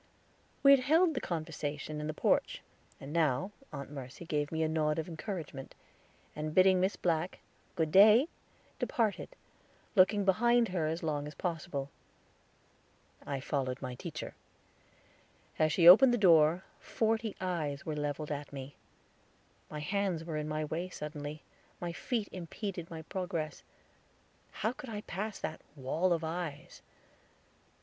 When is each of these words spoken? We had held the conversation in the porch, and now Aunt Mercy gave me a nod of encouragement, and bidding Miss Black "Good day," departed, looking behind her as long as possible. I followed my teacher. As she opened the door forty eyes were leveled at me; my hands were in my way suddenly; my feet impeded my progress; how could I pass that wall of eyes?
We 0.63 0.71
had 0.71 0.79
held 0.79 1.13
the 1.13 1.21
conversation 1.21 2.01
in 2.01 2.07
the 2.07 2.13
porch, 2.15 2.63
and 2.99 3.13
now 3.13 3.51
Aunt 3.71 3.91
Mercy 3.91 4.25
gave 4.25 4.51
me 4.51 4.63
a 4.63 4.67
nod 4.67 4.97
of 4.97 5.07
encouragement, 5.07 5.75
and 6.35 6.55
bidding 6.55 6.79
Miss 6.79 6.95
Black 6.95 7.37
"Good 7.75 7.91
day," 7.91 8.27
departed, 8.79 9.35
looking 9.95 10.25
behind 10.25 10.69
her 10.69 10.87
as 10.87 11.03
long 11.03 11.27
as 11.27 11.35
possible. 11.35 11.91
I 13.27 13.39
followed 13.41 13.79
my 13.79 13.93
teacher. 13.93 14.33
As 15.59 15.71
she 15.71 15.87
opened 15.87 16.15
the 16.15 16.17
door 16.17 16.63
forty 16.79 17.35
eyes 17.39 17.85
were 17.85 17.95
leveled 17.95 18.31
at 18.31 18.51
me; 18.51 18.73
my 19.69 19.81
hands 19.81 20.23
were 20.25 20.37
in 20.37 20.47
my 20.47 20.65
way 20.65 20.89
suddenly; 20.89 21.43
my 21.79 21.93
feet 21.93 22.27
impeded 22.31 22.89
my 22.89 23.03
progress; 23.03 23.61
how 24.49 24.71
could 24.71 24.89
I 24.89 25.01
pass 25.01 25.37
that 25.37 25.61
wall 25.75 26.11
of 26.11 26.23
eyes? 26.23 26.81